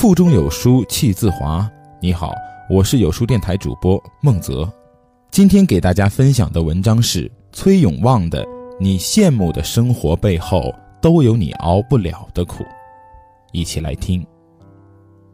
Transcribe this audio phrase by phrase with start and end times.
[0.00, 1.70] 腹中有书气自华。
[2.00, 2.32] 你好，
[2.70, 4.66] 我是有书电台主播孟泽。
[5.30, 8.42] 今天给大家分享的文章是崔永旺的
[8.80, 12.64] 《你羡慕的生活背后都有你熬不了的苦》，
[13.52, 14.26] 一起来听。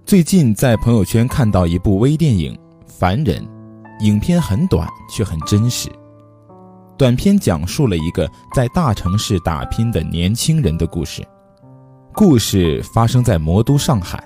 [0.04, 2.52] 最近在朋友圈看到一部微电影
[2.88, 3.40] 《凡人》，
[4.04, 5.88] 影片很短却很真实。
[6.98, 11.22] 短片讲述了一个在大城市打拼的年轻人的故事，
[12.14, 14.22] 故事发生在魔都上海。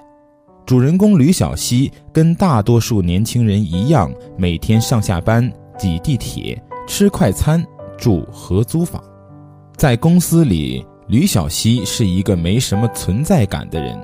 [0.65, 7.65] 主人公吕小西跟大多数年轻人一样，每天上下班挤地铁、吃快餐、
[7.99, 9.03] 住合租房。
[9.77, 13.99] 在公司里，吕小西是一个没什么存在感的人。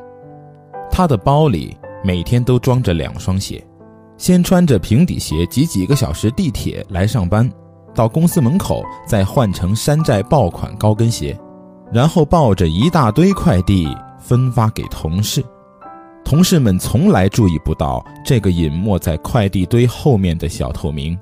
[0.91, 3.65] 他的包里每天都装着两双鞋，
[4.19, 7.49] 先穿着平底鞋挤几个小时地铁来上班，
[7.97, 11.37] 到公司门口再换成山寨爆款高跟鞋，
[11.91, 13.89] 然后抱着一大堆快递
[14.21, 15.43] 分发给同事。
[16.25, 21.19] 同事们从来注意不到这个隐没在快递堆后面的小透明，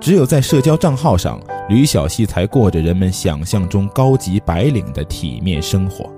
[0.00, 6.10] 只有在社交账号上，吕小西才过着人们想象中高级白领的体面生活。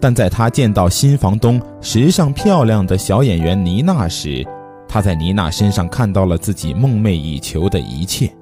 [0.00, 4.46] 但在他见到新房东、时尚漂亮的小演员妮娜时，
[4.88, 8.32] 他在妮娜身上看到了自己梦寐以求的一切：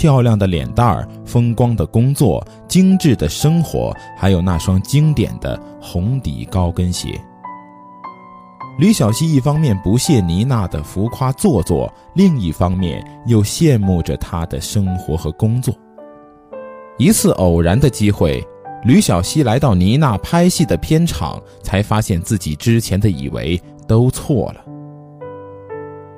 [0.00, 7.20] 漂亮的脸蛋儿、风光的工作、精致的生活，还有那双经典的红底高跟鞋。
[8.78, 15.74] 吕小西一方面不屑妮娜的浮夸做作，另一方面又羡慕着她的生活和工作。
[16.96, 18.42] 一次偶然的机会，
[18.82, 24.64] 吕小西来到妮娜拍戏的片场，才发现自己之前的以为都错了。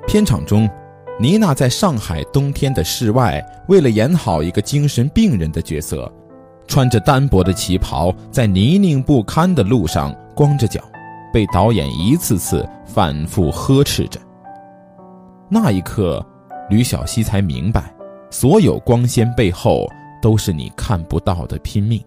[0.07, 0.69] 片场中，
[1.19, 6.11] 妮娜在上海冬天的室外，为了演好一个精神病人的角色，
[6.67, 10.81] 穿着单薄的旗袍，在泥泞不堪的路上光着脚。
[11.31, 14.19] 被导演一次次反复呵斥着。
[15.49, 16.23] 那一刻，
[16.69, 17.91] 吕小西才明白，
[18.29, 19.87] 所有光鲜背后
[20.21, 21.99] 都是你看不到的拼命。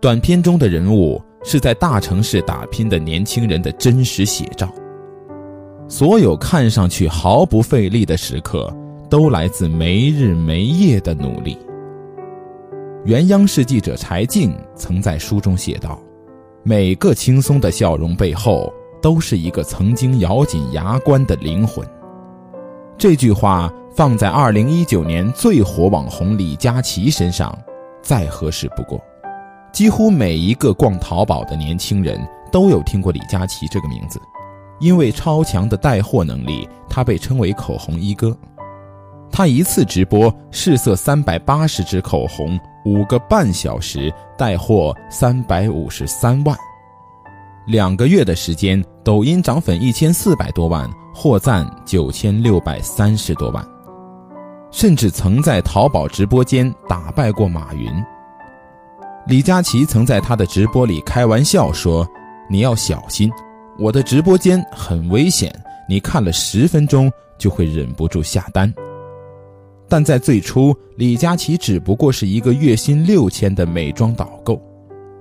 [0.00, 4.68] 短片中的人物是在大城市打拼的年轻人的真实写照。
[5.88, 8.70] 所有看上去毫不费力的时刻，
[9.08, 11.56] 都来自没日没夜的努力。
[13.06, 15.98] 原央视记者柴静曾在书中写道。
[16.62, 21.86] 每个轻松的笑容背后，都是一个曾经咬紧牙关的灵魂。
[22.98, 27.56] 这句话放在二零一九年最火网红李佳琦身上，
[28.02, 29.00] 再合适不过。
[29.72, 32.20] 几乎每一个逛淘宝的年轻人
[32.52, 34.20] 都有听过李佳琦这个名字，
[34.80, 38.36] 因为超强的带货能力，他被称为“口红一哥”。
[39.30, 42.58] 他一次直播试色三百八十支口红。
[42.84, 46.56] 五个半小时带货三百五十三万，
[47.66, 53.62] 两个月的时间，抖音涨粉一千四百多万，获赞九千六百三十多万，
[54.70, 57.92] 甚至曾在淘宝直播间打败过马云。
[59.26, 62.08] 李佳琦曾在他的直播里开玩笑说
[62.48, 63.30] ：“你要小心，
[63.78, 65.54] 我的直播间很危险，
[65.88, 68.72] 你看了十分钟就会忍不住下单。”
[69.88, 74.60] 但在最初，李佳琦只不过是一个月薪六千的美妆导购，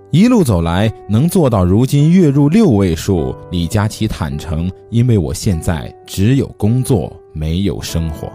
[0.10, 8.28] 一路走来能做到如今月入六位数，李佳琦坦诚：“因为我现在只有工作，没有生活。”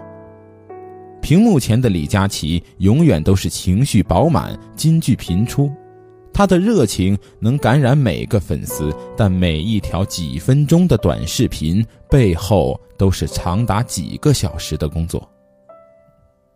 [1.21, 5.71] 屏幕前的李佳琦永远都是情绪饱满、金句频出，
[6.33, 15.29] 他的热情能感染每个粉丝，但每一条几分钟的短视频背后，都是长达几个小时的工作。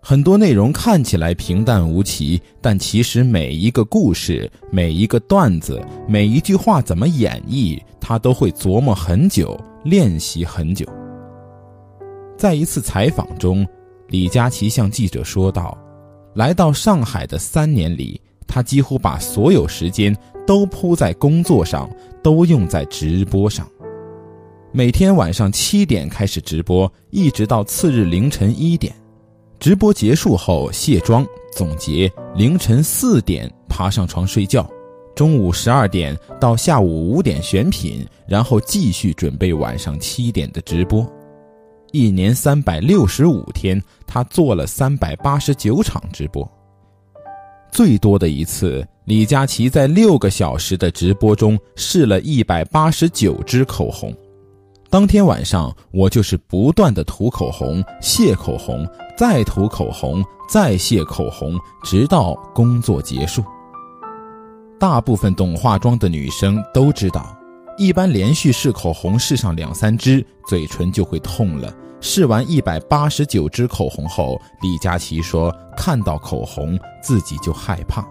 [0.02, 10.86] 很多内容看起来平淡无奇，但其实每一个故事、每一个段子、每一句话怎么演绎，他都会琢磨很久，练习很久。
[12.38, 13.68] 在一次采访中，
[14.08, 15.78] 李佳琦向记者说道
[16.36, 18.22] ：“来到上海的三年里，
[18.58, 20.18] 他几乎把所有时间
[20.48, 21.88] 都扑在工作上，
[22.24, 23.70] 都用在直播上。
[24.72, 28.92] 每天晚上七点开始直播，一直到次日凌晨一点。”
[29.62, 31.24] 直播结束后卸妆
[31.54, 34.68] 总结，凌晨四点爬上床睡觉，
[35.16, 41.08] 中午十二点到下午五点选品，然后继续准备晚上七点的直播。
[41.92, 46.52] 一年三百六十五天，他做了三百八十九场直播。
[47.72, 54.14] 最多的一次，李佳琦在六个小时的直播中试了一百八十九支口红。
[54.90, 58.88] 当天晚上，我就是不断的涂口红、卸口红，
[59.18, 63.44] 再涂口红、再卸口红，直到工作结束。
[64.80, 67.38] 大部分懂化妆的女生都知道，
[67.78, 71.74] 一般连续试口红试上两三支，嘴唇就会痛了。
[72.00, 78.06] 试完一百八十九支口红后，李佳琦说：“看到口红自己就害怕。”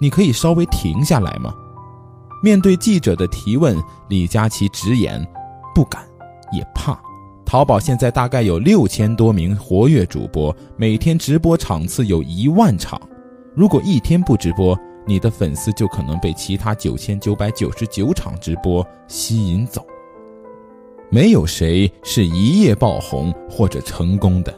[0.00, 1.54] 你可以稍微停下来吗？
[2.42, 3.76] 面对记者的提问，
[4.08, 5.22] 李佳琦直言
[5.74, 6.02] ：“不敢，
[6.52, 6.98] 也怕。”
[7.44, 12.98] 淘宝现在大概有六千多名活跃主播，每天直播场次有一万场。
[13.54, 19.84] 如果一天不直播，你的粉丝就可能被其他九千九百九十九场直播吸引走。
[21.12, 24.54] 没有谁是一夜爆红或者成功的，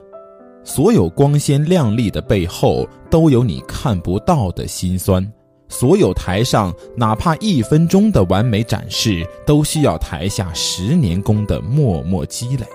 [0.62, 5.26] 所有光鲜亮丽的背后都有你看不到的辛酸。
[5.68, 12.66] 所有台上哪怕一分钟的完美展示，都需要台下十年功的默默积累。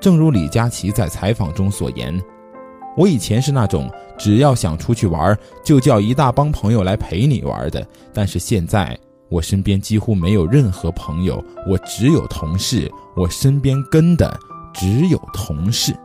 [0.00, 2.20] 正如李佳琦在采访中所言。
[2.96, 3.88] 我以前是那种
[4.18, 7.86] 只要想出去玩，就叫一大帮朋友来陪你玩的。
[8.12, 8.98] 但是现在，
[9.28, 14.38] 我身边几乎没有任何朋友，我只有同事，我身边跟的
[14.72, 15.96] 只有同事。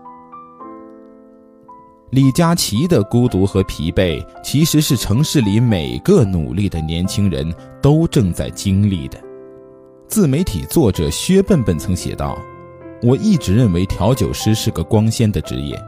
[2.10, 9.18] 李佳琦的孤独和疲惫，其实是城市里每个努力的年轻人都正在经历的。
[10.08, 12.38] 自媒体作者薛笨笨曾写道
[13.02, 15.82] ：“我一直认为调酒师是个光鲜的职业。”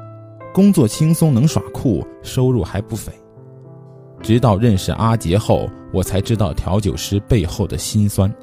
[0.54, 3.12] 工作轻松，能耍酷，收入还不菲。
[4.24, 8.34] 直到认识阿杰后，我才知道调酒师背后的辛酸。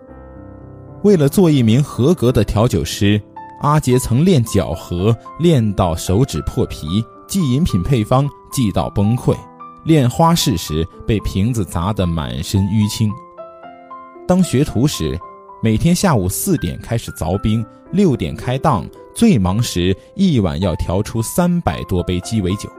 [1.03, 3.21] 为了做一名合格的调酒师，
[3.63, 6.87] 阿杰曾练脚和，练到手指破皮；
[7.27, 9.35] 记饮品配方，记到崩溃；
[9.85, 13.11] 练花式时，被瓶子砸得满身淤青。
[14.29, 15.19] 当学徒时，
[15.63, 18.85] 每天下午四点开始凿冰，六点开档。
[19.15, 22.71] 最忙时，一晚要调出三百多杯鸡尾酒，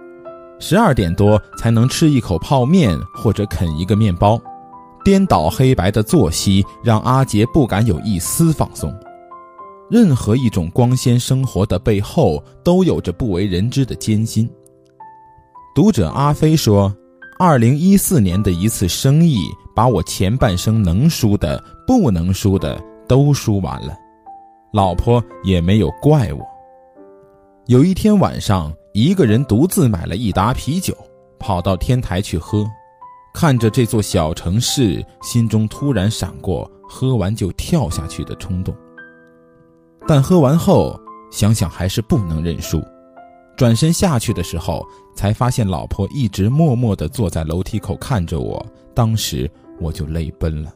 [0.62, 4.40] 十二点多才能吃一口泡面或者啃一个面包。
[5.04, 8.94] 颠倒黑白的作息让阿杰不敢有一丝放松。
[9.90, 14.48] 任何一种光鲜生活的背后，都有着不为人知的艰辛。
[15.74, 16.96] 读者阿飞说
[17.40, 19.40] ：“二零一四年的一次生意，
[19.75, 23.98] 把我前半生能输的、不能输的都输完了。”
[24.72, 26.46] 老婆也没有怪我。
[27.66, 30.95] 有一天晚上，一个人独自买了一打啤酒，
[31.39, 32.65] 跑到天台去喝，
[33.33, 38.75] 看着这座小城市，心中突然闪过喝完就跳下去的冲动。
[40.07, 40.99] 但喝完后
[41.31, 42.83] 想想还是不能认输，
[43.55, 44.85] 转身下去的时候，
[45.15, 49.49] 才发现老婆一直默默地坐在楼梯口看着我，当时
[49.79, 50.73] 我就泪奔了。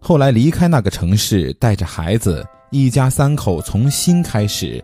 [0.00, 2.44] 后来离开那个城市，带着孩子。
[2.72, 4.82] 一家三口从新开始，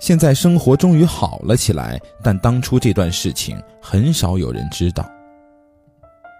[0.00, 2.00] 现在生活终于好了起来。
[2.22, 5.08] 但当初这段事情很少有人知道。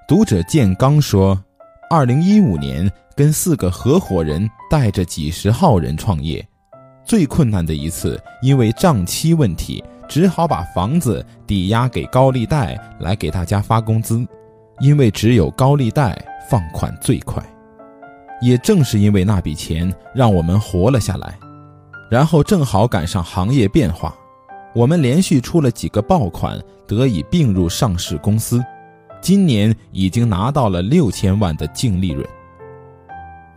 [0.09, 1.41] 读者建刚说，
[1.89, 6.45] 二零一五年跟四个合伙人带着几十号人创业，
[7.05, 14.27] 最困难的一次，因为账期问题，只好把房子抵押给高利贷来给大家发工资，
[14.81, 16.19] 因为只有高利贷
[16.49, 17.41] 放款最快。
[18.41, 21.39] 也正是因为那笔钱，让我们活了下来，
[22.11, 24.15] 然后正好赶上行业变化，
[24.75, 28.61] 我们连续出了几个爆款，得以并入上市公司，
[29.23, 32.26] 今年已经拿到了六千万的净利润。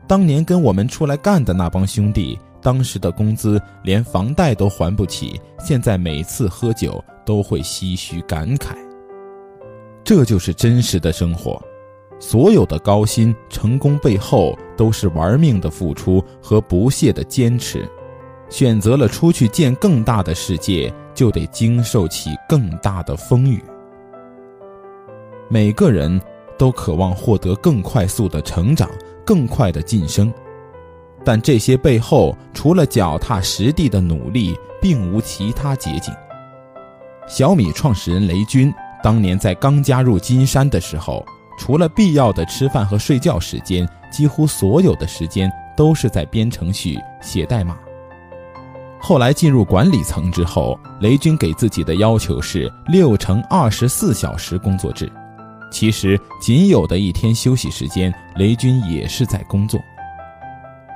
[0.07, 8.75] 当年跟我们出来干的那帮兄弟，当时的工资连房贷都还不起，现在每次喝酒都会唏嘘感慨。
[10.03, 11.59] 这就是真实的生活。
[12.19, 17.89] 所有的高薪成功背后，都是玩命的付出和不懈的坚持。
[18.53, 23.59] 选择了出去见更大的世界，就得经受起更大的风雨。
[25.49, 26.21] 每个人
[26.55, 28.87] 都渴望获得更快速的成长，
[29.25, 30.31] 更快的晋升，
[31.25, 36.13] 但这些背后，除了脚踏实地的努力，并无其他捷径。
[37.27, 41.25] 小米创始人雷军当年在刚加入金山的时候。
[41.55, 47.77] 除了必要的吃饭和睡觉时间，几乎所有的时间都是在编程序、写代码。
[49.05, 55.11] 后来进入管理层之后，雷军给自己的要求是六乘二十四小时工作制。
[55.69, 59.77] 其实仅有的一天休息时间，雷军也是在工作。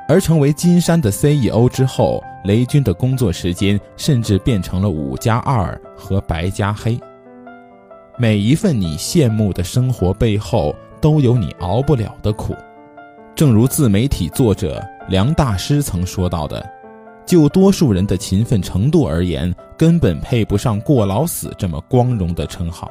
[0.07, 6.97] 而成为金山的 CEO 之后，雷军的工作时间甚至变成了五加二和白加黑。
[8.17, 12.55] 每一份你羡慕的生活背后，都有你熬不了的苦。
[13.35, 16.65] 正如自媒体作者梁大师曾说到的，
[17.27, 22.89] 就多数人的勤奋程度而言，根本配不上过劳死这么光荣的称号。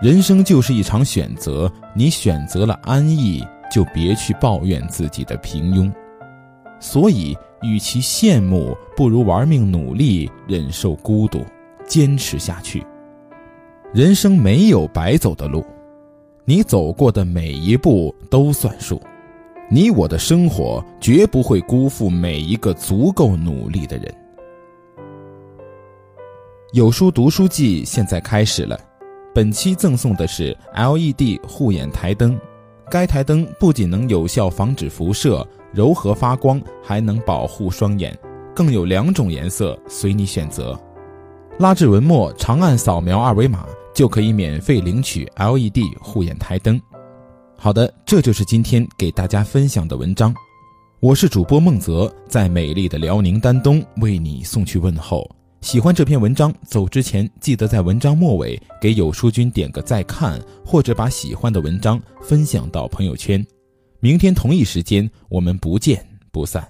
[0.00, 3.44] 人生就是一场选择，你选择了安逸，
[3.74, 5.92] 就别去抱怨自己的平庸。
[6.78, 11.44] 所以，与其羡慕，不如玩命努力，忍受孤独，
[11.84, 12.86] 坚持下去。
[13.92, 15.66] 人生没有白走的路，
[16.44, 19.02] 你走过的每一步都算数。
[19.70, 24.14] 你我的生活绝不会辜负每一个足够努力的人。
[26.72, 28.78] 有书读书季现在开始了。
[29.34, 32.38] 本期赠送的是 LED 护眼台灯，
[32.90, 38.18] 该台灯不仅能有效防止辐射、柔和发光，还能保护双眼，
[38.54, 40.78] 更有两种颜色随你选择。
[41.58, 46.80] 拉至文末长按扫描二维码，就可以免费领取 LED 护眼台灯。
[47.60, 50.32] 好的，这就是今天给大家分享的文章。
[51.00, 55.28] 我是主播孟泽，在美丽的辽宁丹东为你送去问候。
[55.60, 63.44] 喜欢这篇文章，走之前记得在文章末尾给有书君点个再看，或者把喜欢的文章分享到朋友圈。
[63.98, 66.64] 明天同一时间，我们不见不散。